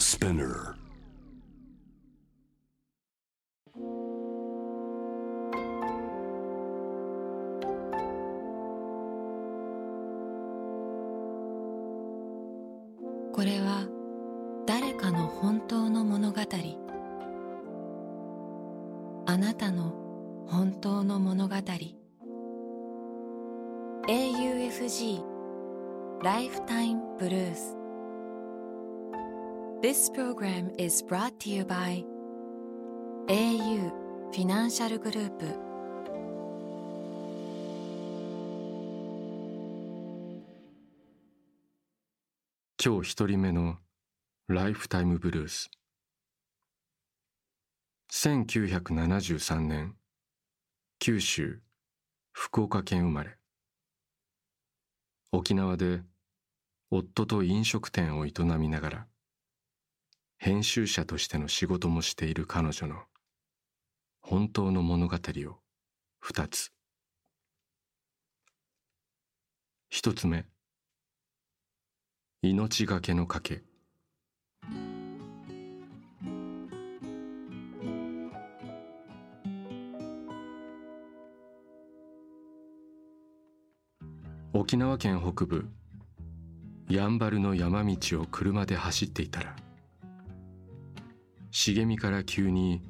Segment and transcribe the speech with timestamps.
[0.00, 0.79] Spinner.
[30.10, 32.04] This program is brought to you by
[33.28, 33.90] au
[34.32, 35.46] フィナンシャルグループ
[42.84, 43.76] 今日一人目の
[44.48, 45.70] ライフタイムブルース
[48.12, 49.94] 1973年
[50.98, 51.60] 九州
[52.32, 53.36] 福岡県生まれ
[55.32, 56.02] 沖縄で
[56.90, 59.06] 夫と飲食店を営みながら
[60.42, 63.02] 編集者としての仕事もしている彼女の
[64.22, 65.58] 本当の物語を
[66.18, 66.72] 二つ。
[69.90, 70.46] 一つ目。
[72.40, 73.62] 命がけの賭け。
[84.54, 85.68] 沖縄県北部
[86.88, 89.54] やんばるの山道を車で走っていたら
[91.50, 92.80] 茂みから急に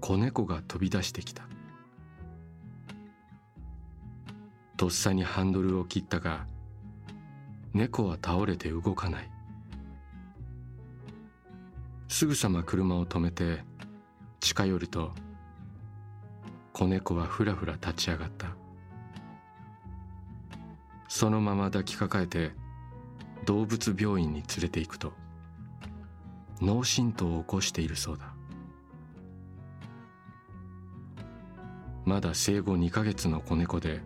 [0.00, 1.44] 子猫が飛び出してきた。
[4.76, 6.46] とっさにハンドルを切ったが
[7.72, 9.30] 猫は倒れて動かない。
[12.08, 13.64] すぐさま車を止めて
[14.40, 15.12] 近寄ると
[16.72, 18.48] 子猫はふらふら立ち上がった。
[21.08, 22.50] そのまま抱きかかえて
[23.44, 25.12] 動物病院に連れて行くと
[26.60, 28.36] 脳震盪を起こしているそうだ。
[32.06, 34.00] まだ生後2ヶ月の子猫で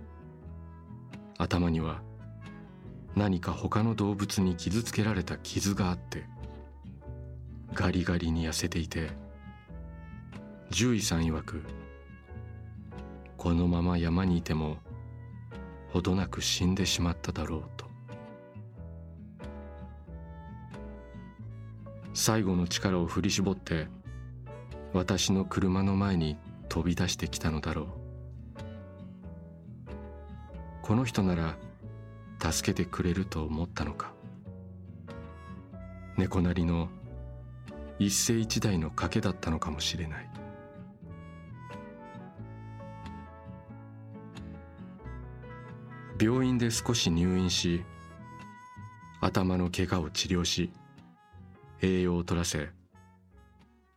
[1.36, 2.00] 頭には
[3.14, 6.24] 何か他の動物に傷つけられた傷があって
[7.74, 9.10] ガリガリに痩せていて
[10.70, 11.62] 獣医さん曰く
[13.36, 14.78] このまま山にいても
[15.92, 17.89] ほどなく死んでしまっただろうと。
[22.20, 23.88] 最後の力を振り絞って
[24.92, 26.36] 私の車の前に
[26.68, 27.86] 飛び出してきたのだろう。
[30.82, 31.56] この人なら
[32.38, 34.12] 助けてくれると思ったのか。
[36.18, 36.90] 猫なりの
[37.98, 40.30] 一世一代の賭けだったのかもしれない。
[46.20, 47.82] 病院で少し入院し
[49.22, 50.70] 頭の怪我を治療し
[51.82, 52.70] 栄養を取らせ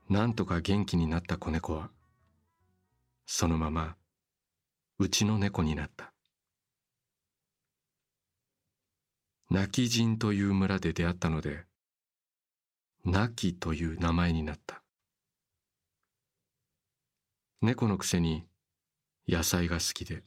[0.09, 1.89] なんとか元気になった子猫は
[3.25, 3.95] そのまま
[4.99, 6.13] うちの猫になった。
[9.49, 11.65] 泣き人という村で出会ったので
[13.05, 14.81] 泣きという名前になった。
[17.61, 18.45] 猫のくせに
[19.27, 20.23] 野菜が好きで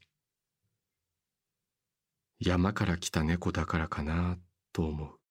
[2.38, 4.36] 山から来た猫だからかな
[4.72, 5.25] と思う。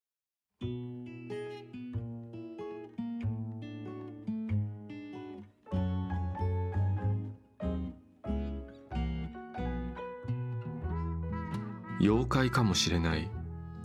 [12.05, 13.27] 妖怪かもしれない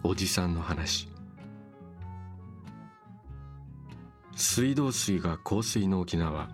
[0.02, 1.08] おじさんの話。
[4.36, 6.50] 水道水が香水の沖縄。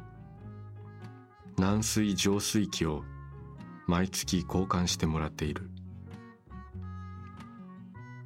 [1.59, 3.03] 軟水浄水器を
[3.89, 5.69] 毎月交換してもらっている。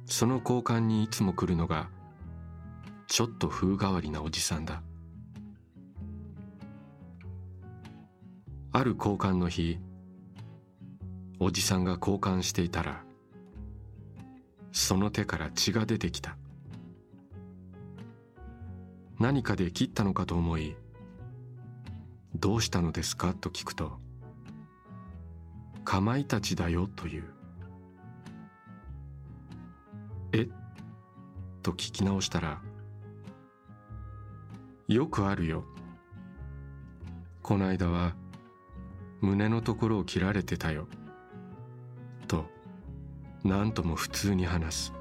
[0.05, 1.89] その交換にいつも来るのが
[3.07, 4.83] ちょっと風変わりなおじさんだ。
[8.71, 9.79] ある交換の日
[11.39, 13.03] おじさんが交換していたら
[14.71, 16.37] その手から血が出てきた。
[19.19, 20.75] 何かで切ったのかと思い
[22.33, 23.99] 「どうしたのですか?」と聞くと
[25.85, 27.23] 「かまいたちだよ」という
[30.33, 30.41] 「え？
[30.43, 30.49] っ
[31.61, 32.63] と聞き直したら
[34.87, 35.65] 「よくあるよ。
[37.43, 38.15] この間は
[39.19, 40.87] 胸のところを切られてたよ」
[43.43, 44.93] 何とも普通に話す。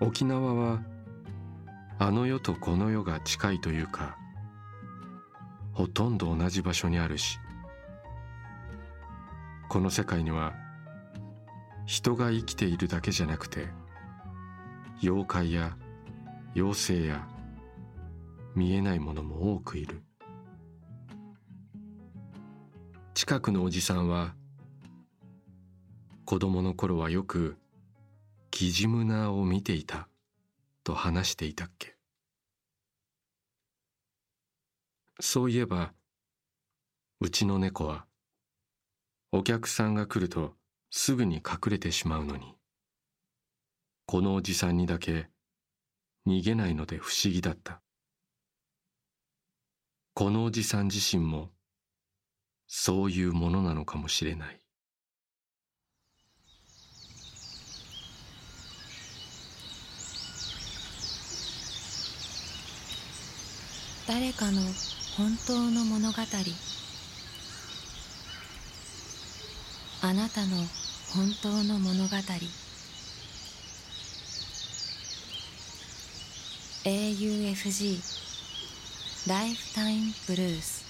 [0.00, 0.82] 沖縄は
[1.98, 4.18] あの世とこの世が近いというか
[5.72, 7.38] ほとんど同じ場所にあるし
[9.68, 10.52] この世界には
[11.86, 13.68] 人が生きているだけじゃなくて
[15.02, 15.76] 妖怪や
[16.54, 17.26] 妖精や
[18.54, 20.02] 見えないものも多くいる。
[23.14, 24.34] 近くのおじさんは
[26.24, 27.56] 子供の頃はよく
[28.50, 30.08] キジムナーを見ていた
[30.82, 31.96] と話していたっけ。
[35.20, 35.92] そういえば
[37.20, 38.06] うちの猫は
[39.32, 40.54] お客さんが来ると
[40.90, 42.54] すぐに隠れてしまうのに。
[44.06, 45.28] このおじさんにだけ
[46.26, 47.82] 逃げないので不思議だった。
[50.14, 51.50] このおじさん自身も
[52.66, 54.63] そういうものなのかもしれない。
[64.06, 64.60] 誰かの
[65.16, 66.18] 本当の物語。
[70.02, 70.58] あなたの
[71.14, 72.16] 本当の物語。
[76.84, 78.24] AUFG
[79.30, 80.84] ライフタイムブルース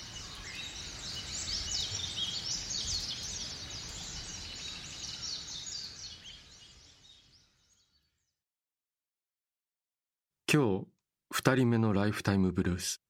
[10.52, 10.86] 今日
[11.30, 13.03] 二人目のライフタイムブルース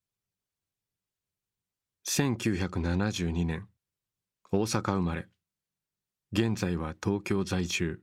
[2.06, 3.66] 1972年
[4.52, 5.26] 大阪生まれ。
[6.32, 8.02] 現在は東京在住。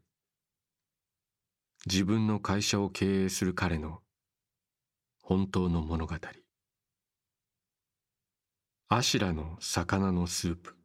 [1.86, 4.00] 自分の会社を経営する彼の
[5.22, 6.16] 本当の物語。
[8.90, 10.76] アシラの魚のスープ。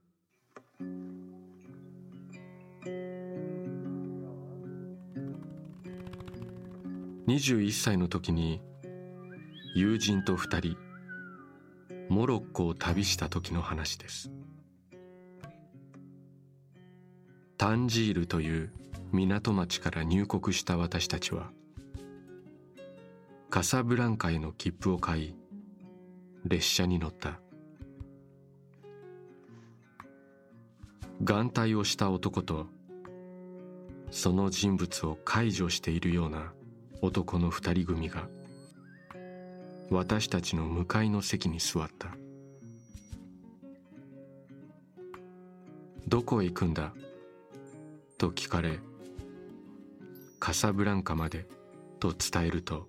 [7.27, 8.61] 21歳の時に
[9.75, 10.86] 友人と二人
[12.09, 14.31] モロッコを旅した時の話です。
[17.59, 18.73] タンジールという
[19.13, 21.51] 港町から入国した私たちは
[23.49, 25.35] カサブランカへの切符を買い
[26.45, 27.41] 列車に乗った。
[31.25, 32.67] 眼帯をした男と
[34.11, 36.53] その人物を介助しているような
[37.01, 38.29] 男の二人組が
[39.91, 42.09] 私たちの向かいの席に座った。
[46.09, 46.93] どこへ行くんだ？
[48.19, 48.79] と聞かれ
[50.39, 51.47] カサブランカまで
[52.01, 52.89] と伝えると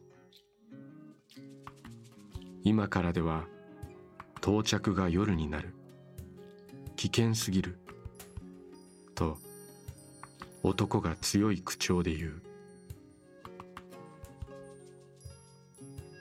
[2.64, 3.46] 今からでは
[4.38, 5.74] 到着が夜になる。
[6.96, 7.80] 危険すぎる。
[9.16, 9.38] と
[10.64, 12.42] 男が強い口調で言う。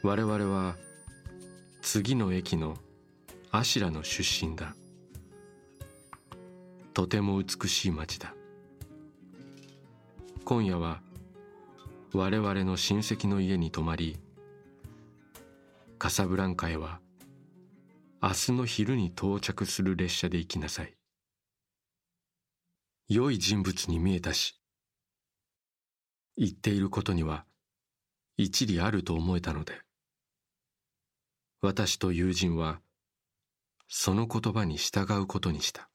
[0.06, 0.76] 我々は
[1.82, 2.76] 次の駅の
[3.50, 4.76] アシラの出身だ。
[6.94, 8.32] とても美しい町だ。
[10.44, 11.00] 今夜は
[12.12, 14.16] 我々の親戚の家に泊まり
[15.98, 17.00] カサブランカへは
[18.22, 20.94] 明日の昼に到着する列車で行きなさい。
[23.08, 24.62] 良い人物に見えたし
[26.36, 27.44] 言っていることには
[28.36, 29.84] 一理あると思えたので
[31.60, 32.80] 私と友人は
[33.88, 35.88] その言葉に従うことにした。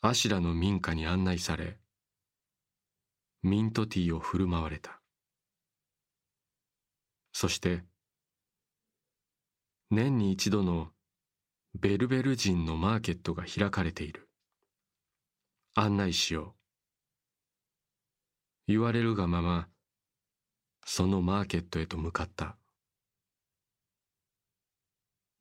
[0.00, 1.76] アシラの民家に案内され
[3.42, 5.00] ミントティーを振る舞われた。
[7.32, 7.82] そして
[9.90, 10.88] 年に一度の
[11.74, 14.28] ベルベル人のマーケットが開かれている。
[15.74, 16.54] 案内しよ
[18.68, 18.72] う。
[18.72, 19.68] 言われるがまま
[20.90, 22.56] そのマーケットへと向かった。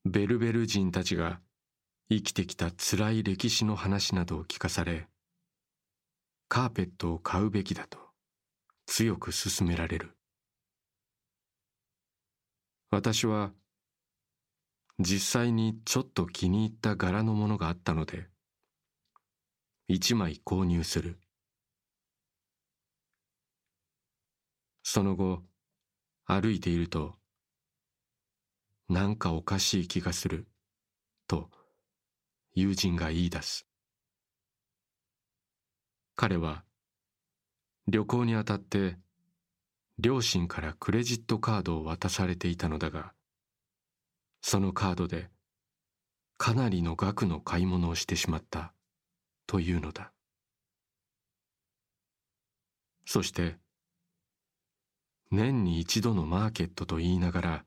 [0.03, 1.39] ベルベル人たちが
[2.09, 5.07] 生きてきた辛い歴史の話などを聞かされ
[6.49, 7.97] カーペットを買うべきだと
[8.87, 10.17] 強く勧められる。
[12.91, 13.53] 私は
[14.99, 18.27] 実際にちょっと気に入った柄のものがあったので
[19.87, 21.17] 一枚購入する。
[24.89, 25.43] その後
[26.23, 27.15] 歩いていると
[28.87, 30.47] なんかおかしい気がする
[31.27, 31.49] と
[32.55, 33.67] 友人が言い出す。
[36.15, 36.63] 彼は
[37.89, 38.97] 旅行にあたって
[39.99, 43.11] 両親からクレジットカードを渡されていたのだが
[44.41, 45.27] そのカードで
[46.37, 48.71] かなりの額の買い物をしてしまった
[49.47, 50.13] というのだ。
[53.05, 53.57] そして
[55.31, 57.65] 年に一度のマーケットと言いながら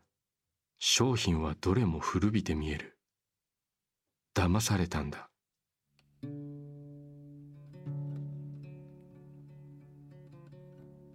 [0.78, 2.96] 商品はどれも古びて見える。
[4.34, 5.28] 騙されたんだ。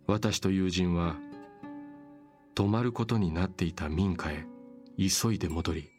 [0.08, 1.16] 私と友人は
[2.54, 4.46] 泊まることになっていた民家へ
[4.98, 5.90] 急いで戻り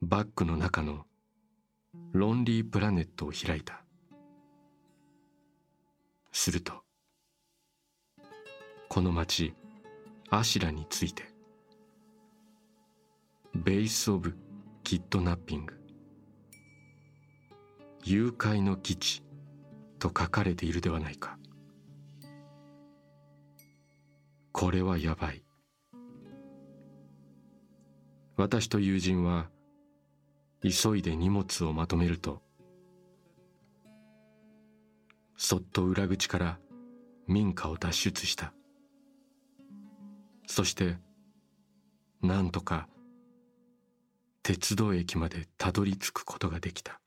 [0.00, 1.04] バッグの中の
[2.12, 3.84] ロンリープラネットを開いた。
[6.32, 6.83] すると
[8.88, 9.54] この町
[10.30, 11.24] アシラについて。
[13.54, 14.36] ベース・オブ・
[14.82, 15.74] キッドナッピング。
[18.04, 19.22] 誘拐の基地
[19.98, 21.38] と書かれているではないか。
[24.52, 25.44] これはやばい。
[28.36, 29.48] 私と友人は
[30.62, 32.42] 急いで荷物をまとめると
[35.36, 36.58] そっと裏口から
[37.26, 38.52] 民家を脱出した。
[40.46, 40.96] そして
[42.22, 42.88] なんとか
[44.42, 47.00] 鉄道駅までたどり着くことができた。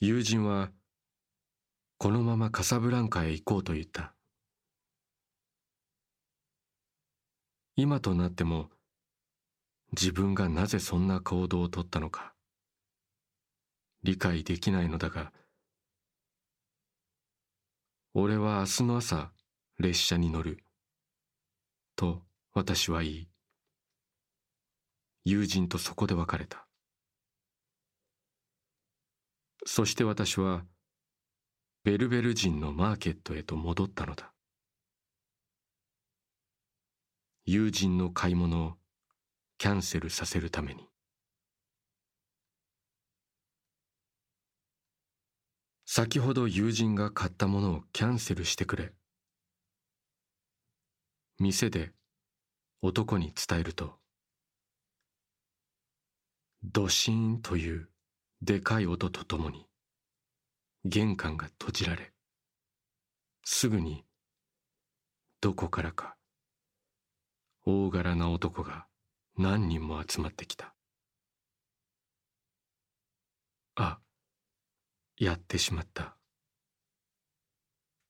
[0.00, 0.70] 友人は
[1.96, 4.14] このままカサブランカへ行こうと言った。
[7.74, 8.70] 今となっても
[9.92, 12.34] 自分がなぜそんな行動をとったのか
[14.02, 15.32] 理解できないのだが
[18.20, 19.30] 俺は明日の朝
[19.78, 20.58] 列車に乗る。
[21.94, 23.28] と私は言い
[25.24, 26.66] 友人とそこで別れた。
[29.64, 30.64] そして私は
[31.84, 34.32] ベルベル人のマーケットへと戻ったのだ。
[37.46, 38.72] 友人の買い物を
[39.58, 40.88] キャンセルさせるために。
[45.90, 48.92] 先ほど友人が買ったものをキャンセルしてくれ。
[51.38, 51.92] 店で
[52.82, 53.94] 男に伝えると
[56.62, 57.88] ドシーンという
[58.42, 59.66] でかい音とともに
[60.84, 62.12] 玄関が閉じられ
[63.42, 64.04] すぐに
[65.40, 66.16] どこからか
[67.64, 68.86] 大柄な男が
[69.38, 70.74] 何人も集まってきた。
[73.76, 74.00] あ
[75.20, 76.16] やってしまった。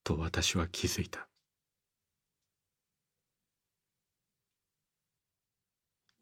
[0.04, 1.26] と私は気づいた。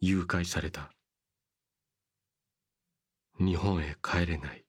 [0.00, 0.92] 誘拐された。
[3.40, 4.64] 日本へ帰れない。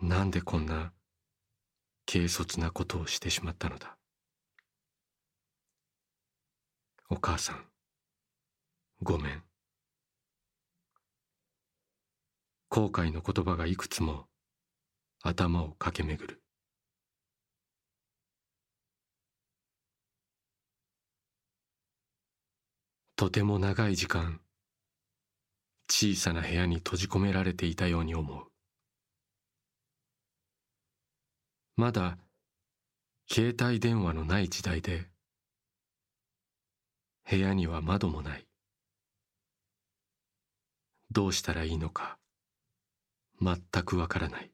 [0.00, 0.92] なんでこんな
[2.06, 3.98] 軽率なことをしてしまったのだ。
[7.10, 7.64] お母さん
[9.02, 9.47] ごめん。
[12.70, 14.26] 後悔の言葉がいくつも
[15.22, 16.42] 頭を駆け巡る。
[23.16, 24.40] とても長い時間
[25.90, 28.46] 小さな部屋に閉じ込められていたように思う。
[31.74, 32.18] まだ
[33.30, 35.08] 携帯電話のない時代で
[37.28, 38.46] 部屋には窓もない。
[41.10, 42.18] どうしたらいいのか。
[43.40, 44.50] 全くわからない。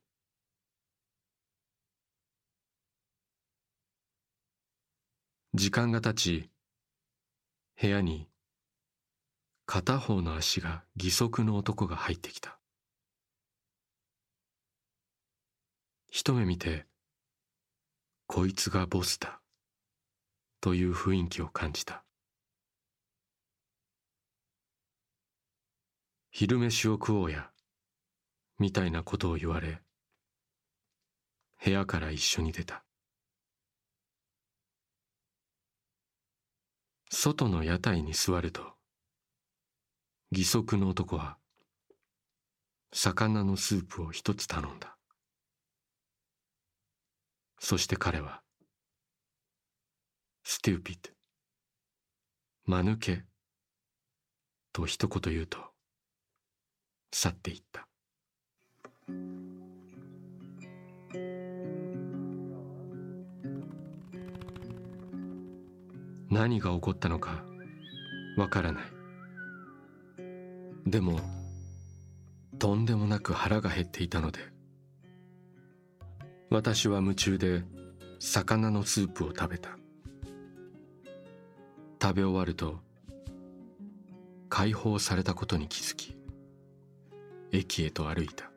[5.54, 6.50] 時間が経ち
[7.80, 8.28] 部屋に
[9.66, 12.58] 片方の足が義足の男が入ってきた。
[16.10, 16.86] 一目見て
[18.26, 19.40] こいつがボスだ
[20.60, 22.04] という雰囲気を感じた。
[26.30, 27.53] 昼飯を食おうや。
[28.58, 29.80] みたいなことを言われ
[31.64, 32.84] 部屋から一緒に出た。
[37.10, 38.74] 外の屋台に座ると
[40.30, 41.38] 義足の男は
[42.92, 44.96] 魚のスープを一つ頼んだ。
[47.58, 48.42] そして彼は
[50.44, 51.10] 「ステューピッド」
[52.66, 53.24] 「間抜け」
[54.72, 55.72] と一言言うと
[57.10, 57.88] 去っていった。
[66.30, 67.44] 何が起こったのか
[68.36, 68.84] わからない。
[70.86, 71.20] でも
[72.58, 74.40] とんでもなく腹が減っていたので
[76.50, 77.62] 私は夢中で
[78.18, 79.78] 魚のスープを食べた。
[82.02, 82.80] 食べ終わると
[84.50, 86.16] 解放されたことに気づき
[87.50, 88.53] 駅へと歩いた。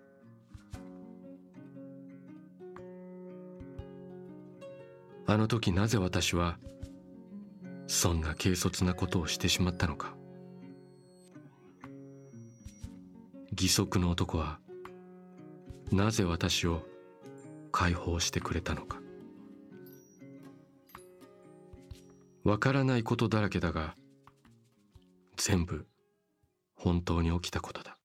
[5.29, 6.57] あの時なぜ私は
[7.86, 10.15] そんな軽率なことをしてしまったのか。
[13.51, 14.60] 義足の男は
[15.91, 16.86] なぜ私を
[17.74, 19.01] 解放してくれたのか。
[22.46, 23.96] わからないことだらけだが
[25.36, 25.88] 全部
[26.74, 27.98] 本当に起きたことだ。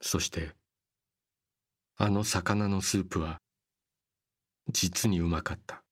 [0.00, 0.52] そして
[1.96, 3.41] あの魚のスープは
[4.68, 5.82] 実にうまかった。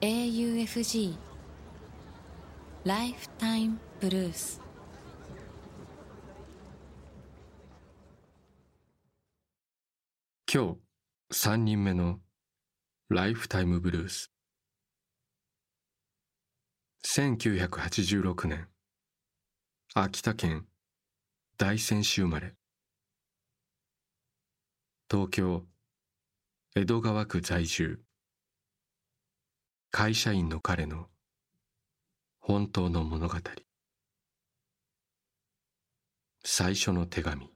[0.00, 1.14] AUFG
[2.84, 4.62] ライフタイムブルース
[10.50, 10.78] 今
[11.30, 12.18] 日3人目の
[13.10, 14.32] ライフタイムブルース
[17.04, 18.68] 1986年
[19.92, 20.66] 秋田県
[21.58, 22.54] 大仙市生まれ。
[25.10, 25.64] 東京
[26.76, 27.98] 江戸川区在住。
[29.90, 31.06] 会社員の彼の
[32.38, 33.34] 本当の物語。
[36.44, 37.50] 最初の手紙。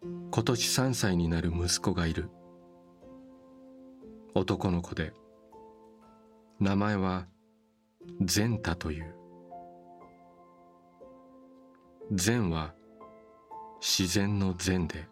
[0.00, 2.30] 今年3歳になる息子がいる。
[4.36, 5.12] 男の子で。
[6.58, 7.26] 名前は
[8.20, 9.14] 善太という。
[12.10, 12.74] 善は
[13.80, 15.08] 自然の善で。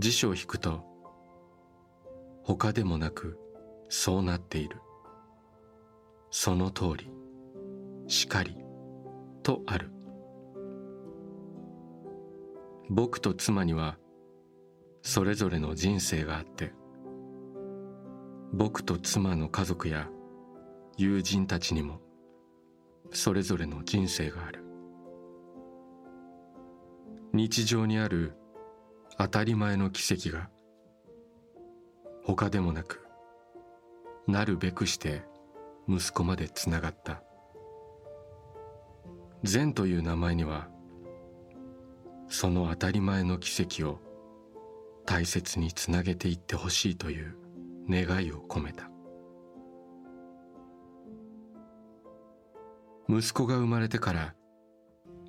[0.00, 0.84] 辞書を引くと
[2.42, 3.38] 他でもなく
[3.88, 4.80] そうなっている。
[6.30, 7.10] その通り。
[8.08, 8.56] しかり。
[9.44, 9.92] とある。
[12.90, 13.96] 僕と妻には
[15.02, 16.72] それぞれの人生があって
[18.52, 20.08] 僕と妻の家族や
[20.96, 22.00] 友人たちにも
[23.12, 24.64] それぞれの人生がある。
[27.32, 28.32] 日常にある
[29.18, 30.48] 当たり前の奇跡が
[32.24, 33.04] 他でもなく
[34.26, 35.22] なるべくして
[35.88, 37.22] 息子までつながった。
[39.44, 40.68] 善という名前には
[42.28, 44.00] その当たり前の奇跡を
[45.06, 47.36] 大切につなげていってほしいという
[47.88, 48.90] 願いを込めた。
[53.08, 54.34] 息子が生まれてから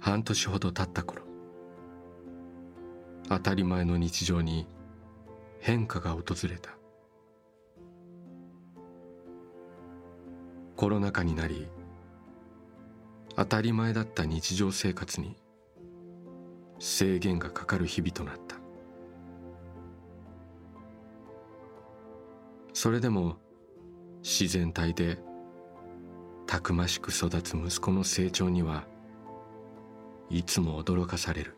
[0.02, 1.24] 半年ほど経った頃
[3.30, 4.68] 当たり前の日常に
[5.62, 6.72] 変化が訪れた。
[10.76, 11.68] コロナ禍になり
[13.36, 15.38] 当たり前だった日常生活に
[16.80, 18.59] 制限がかかる日々となった。
[22.82, 23.36] それでも
[24.24, 25.20] 自然体で
[26.48, 28.86] たくましく育つ息子の成長には
[30.30, 31.58] いつも驚かされる。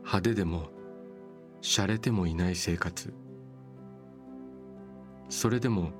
[0.00, 0.68] 派手でも
[1.62, 3.14] 洒落てもいない生活。
[5.30, 5.92] それでも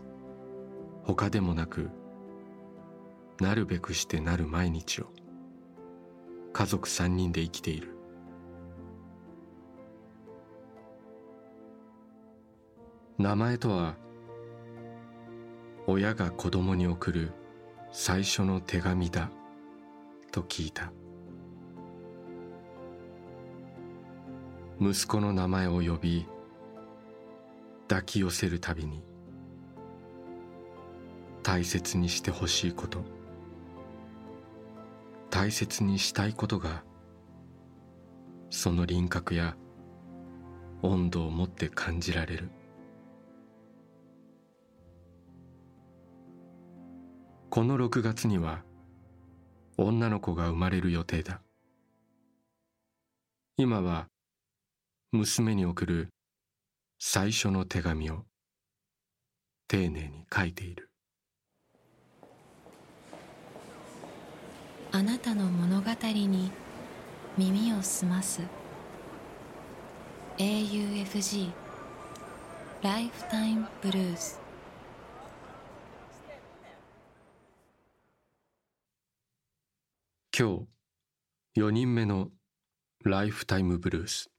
[1.04, 1.88] 他でもなく
[3.40, 5.06] なるべくしてなる毎日を
[6.52, 7.99] 家族三人で生きている。
[13.20, 13.96] 名前とは
[15.86, 17.32] 親が子供に送る
[17.92, 19.30] 最初の手紙だ
[20.32, 20.90] と聞いた。
[24.80, 26.26] 息子の名前を呼び
[27.88, 29.02] 抱き寄せるたびに
[31.42, 33.04] 大切にしてほしいこと
[35.28, 36.84] 大切にしたいことが
[38.48, 39.58] その輪郭や
[40.80, 42.50] 温度を持って感じられる。
[47.50, 48.62] この6月には
[49.76, 51.42] 女の子が生まれる予定だ。
[53.56, 54.06] 今は
[55.10, 56.08] 娘に送る
[57.00, 58.22] 最初の手紙を
[59.66, 60.90] 丁寧に書いている。
[64.92, 66.52] あなたの物語に
[67.36, 68.42] 耳を澄ます。
[70.38, 71.50] AUFG
[72.82, 74.39] ライフタイムブルース
[80.32, 80.64] 今
[81.54, 82.28] 日4人目の
[83.04, 84.30] ライフタイムブルース。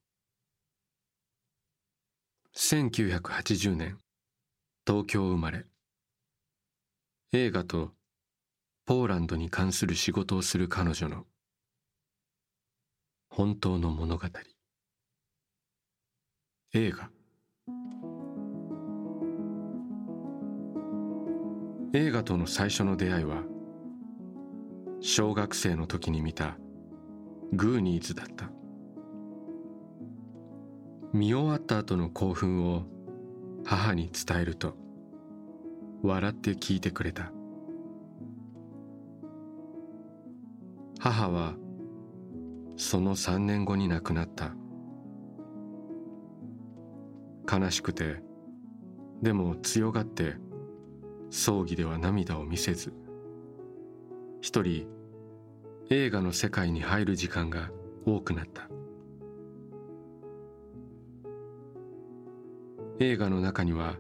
[2.56, 3.98] 1980年
[4.88, 5.66] 東京生まれ。
[7.34, 7.92] 映画と
[8.86, 11.26] ポーランドに関する仕事をする彼女の
[13.30, 14.28] 本当の物語。
[16.74, 17.10] 映画。
[21.94, 23.44] 映画との最初の出会いは
[25.04, 26.58] 小学生の時に見た
[27.54, 28.52] グーニーズだった。
[31.12, 32.84] 見終わった後の興奮を
[33.66, 34.78] 母に伝えると
[36.04, 37.32] 笑って聞いてくれた。
[41.00, 41.56] 母は
[42.78, 44.54] その3年後に亡くなった。
[47.52, 48.22] 悲しくて
[49.24, 50.36] でも強がって
[51.32, 53.01] 葬儀では涙を見せず。
[54.42, 54.88] 一人
[55.92, 57.70] 映画の世界に入る時間が
[58.06, 58.68] 多くなった。
[63.00, 63.98] 映画の中には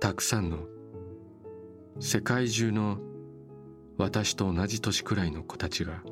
[0.00, 0.66] たくさんの
[1.98, 2.98] 世界中の
[3.96, 6.02] 私と同じ年くらいの子たちが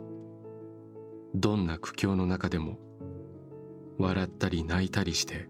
[1.34, 2.78] どんな苦境の中でも
[3.98, 5.48] 笑ったり泣いたりして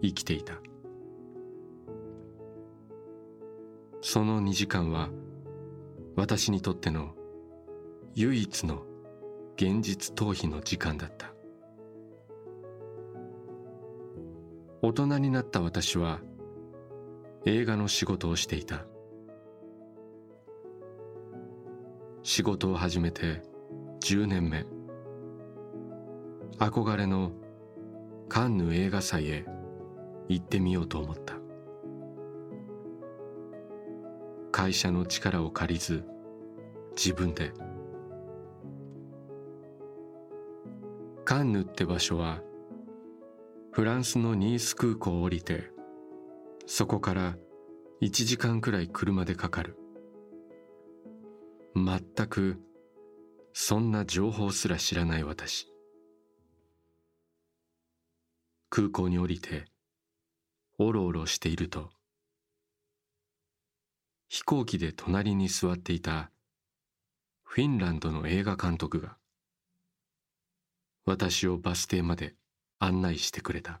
[0.00, 0.60] 生きていた。
[4.00, 5.10] その2時間は
[6.20, 7.14] 私にとっての
[8.14, 8.82] 唯一の
[9.56, 11.32] 現実逃避の時間だった。
[14.82, 16.20] 大人になった私は
[17.46, 18.84] 映画の仕事をしていた。
[22.22, 23.40] 仕事を始めて
[24.00, 24.66] 10年目。
[26.58, 27.32] 憧れの
[28.28, 29.46] カンヌ映画祭へ
[30.28, 31.39] 行ってみようと思った。
[34.50, 36.04] 会社の力を借りず
[36.96, 37.52] 自分で。
[41.24, 42.42] カンヌって場所は
[43.72, 45.70] フランスのニース空港を降りて
[46.66, 47.36] そこから
[48.02, 49.76] 1時間くらい車でかかる。
[51.76, 52.58] 全く
[53.52, 55.68] そんな情報すら知らない私。
[58.70, 59.66] 空港に降りて
[60.78, 61.90] おろおろしていると
[64.32, 66.30] 飛行機で隣に座っていた
[67.42, 69.16] フィンランドの映画監督が
[71.04, 72.36] 私をバス停まで
[72.78, 73.80] 案内してくれた。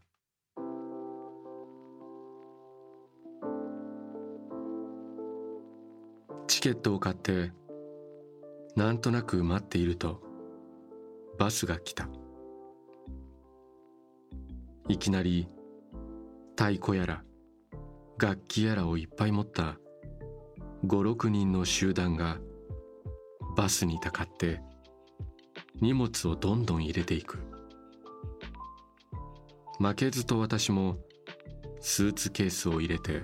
[6.48, 7.52] チケットを買って
[8.74, 10.20] なんとなく待っていると
[11.38, 12.08] バスが来た。
[14.88, 15.46] いきなり
[16.58, 17.22] 太鼓やら
[18.18, 19.79] 楽器やらをいっぱい持った
[20.84, 22.38] 56人の集団が
[23.56, 24.60] バスにたかって
[25.80, 27.38] 荷物をどんどん入れていく。
[29.78, 30.98] 負けずと私も
[31.80, 33.22] スーツケースを入れて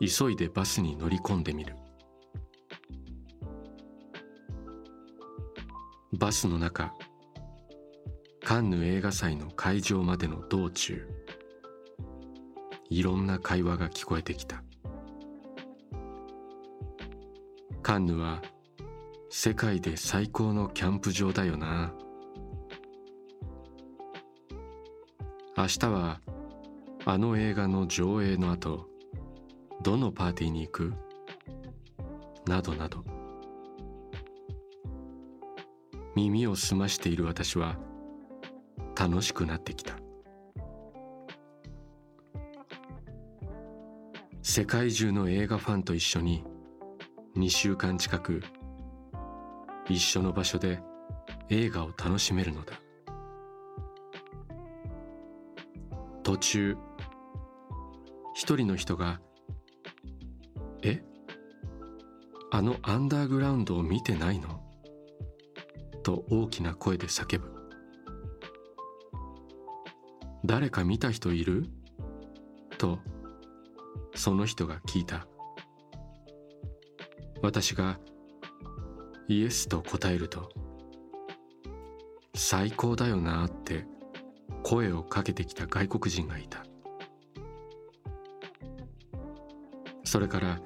[0.00, 1.74] 急いでバスに乗り込んでみる。
[6.12, 6.92] バスの中
[8.44, 11.08] カンヌ映画祭の会場までの道中
[12.90, 14.62] いろんな会話が聞こえてきた。
[17.92, 18.40] カンヌは
[19.28, 21.92] 世界で最高のキャンプ場だよな。
[25.58, 26.22] 明日は
[27.04, 28.86] あの映画の上映の後
[29.82, 30.94] どのパーティーに行く？
[32.46, 33.04] などなど。
[36.16, 37.76] 耳を澄ましている私は
[38.98, 39.98] 楽しくなってきた。
[44.40, 46.42] 世界中の映画ファンと一緒に
[47.36, 48.42] 2週間近く
[49.88, 50.80] 一緒の場所で
[51.48, 52.74] 映画を楽しめるのだ
[56.22, 56.76] 途中
[58.34, 59.20] 一人の人が
[60.82, 61.02] 「え？
[62.50, 64.60] あのアンダーグラウンドを見てないの?」
[66.04, 67.50] と大きな声で叫ぶ
[70.44, 71.66] 「誰か見た人いる?」
[72.78, 72.98] と
[74.14, 75.26] その人が聞いた
[77.42, 77.98] 私が
[79.28, 80.52] 「イエスと答えると
[82.34, 83.84] 最高だよなって
[84.62, 86.64] 声をかけてきた外国人がいた。
[90.04, 90.60] それから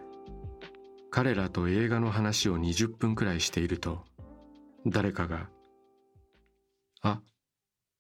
[1.11, 4.05] 彼らと映画の話を20分くらいしていると
[4.85, 5.49] 誰かが
[7.01, 7.23] 「あ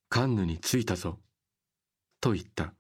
[0.09, 1.19] カンヌに着いたぞ」
[2.21, 2.75] と言った。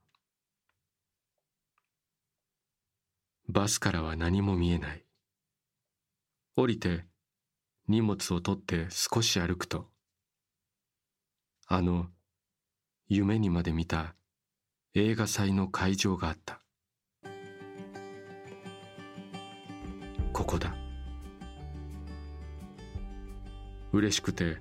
[3.48, 5.05] バスからは何も見えない。
[6.58, 7.04] 降りて
[7.86, 9.88] 荷物を取って少し歩くと
[11.66, 12.06] あの
[13.08, 14.14] 夢にまで見た
[14.94, 16.62] 映画祭の会場があった。
[20.32, 20.74] ここだ。
[23.92, 24.56] 嬉しくて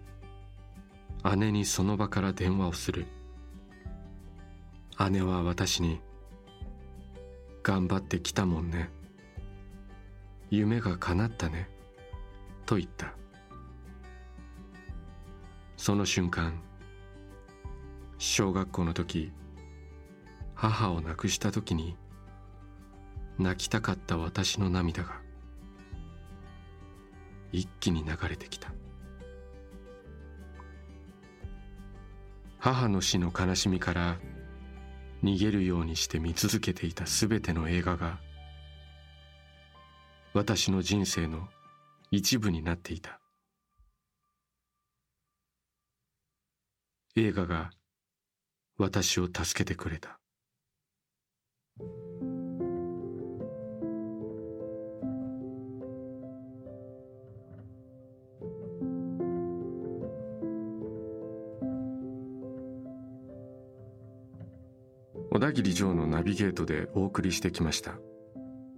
[1.38, 3.06] 姉にその場から電話をする。
[5.12, 6.02] 姉は私に
[7.64, 8.90] 「頑張ってきたもんね。
[10.50, 11.70] 夢が叶ったね」
[12.66, 13.14] と言った。
[15.78, 16.62] その瞬間
[18.18, 19.32] 小学校の時
[20.56, 21.96] 母を亡くした時に
[23.38, 25.20] 泣きたかった私の涙が
[27.52, 28.74] 一気に流れてきた。
[32.58, 34.18] 母の死の悲しみから
[35.24, 38.20] 逃げるようにして見続けていたすべての映画が
[40.34, 41.48] 私の人生の
[42.12, 43.20] 一部になっていた。
[47.16, 47.72] 映画が
[48.78, 50.20] 私を助けてくれた。
[65.32, 67.96] 小田切城のナビゲートでお送りしてきました。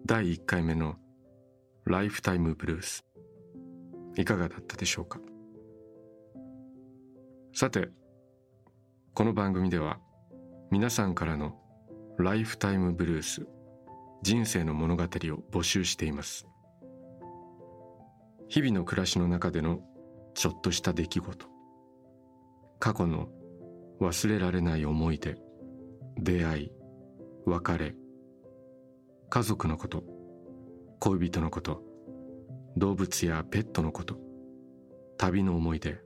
[0.05, 0.95] 第1回目の
[1.85, 3.03] ライフタイムブルース。
[4.17, 5.19] いかがだったでしょうか？
[7.53, 7.89] さて
[9.13, 9.99] この番組では
[10.71, 11.53] 皆さんからの
[12.17, 13.45] ライフタイムブルース
[14.23, 15.07] 人生の物語を
[15.51, 16.47] 募集しています。
[18.49, 19.81] 日々の暮らしの中での
[20.33, 21.45] ちょっとした出来事
[22.79, 23.27] 過去の
[24.01, 25.37] 忘れられない思い出
[26.17, 26.71] 出会い
[27.45, 27.93] 別れ
[29.29, 30.03] 家族のこと
[30.99, 31.83] 恋人のこと
[32.77, 34.19] 動物やペットのこと。
[35.17, 35.99] 旅の思い出。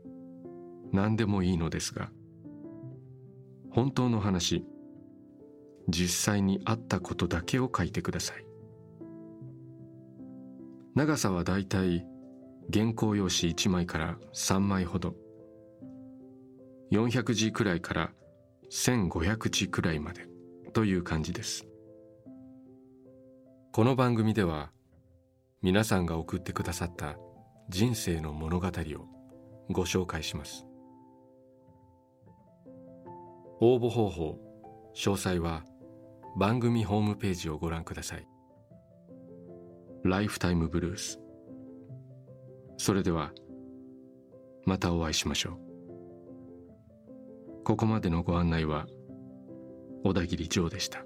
[0.94, 2.10] 何でもいいのですが。
[3.72, 4.66] 本当の話。
[5.90, 8.46] 実際にあったことだけを書いてください。
[10.96, 12.06] 長さはだいたい
[12.74, 15.16] 原稿用紙1枚から3枚ほど。
[16.92, 18.12] 400字くらいから
[18.70, 20.28] 1500字くらいまで
[20.72, 21.68] という感じです。
[23.74, 24.72] この番組では
[25.64, 27.18] 皆さんが送ってくださった
[27.70, 28.72] 人生の物語を
[29.70, 30.66] ご紹介します。
[33.60, 34.40] 応募方法
[34.96, 35.64] 詳細は
[36.36, 38.26] 番組ホームページをご覧ください。
[40.04, 41.20] ライフタイムブルース
[42.78, 43.32] それでは
[44.66, 45.60] またお会いしましょう。
[47.64, 48.88] ここまでのご案内は
[50.04, 51.06] 小田切城でした。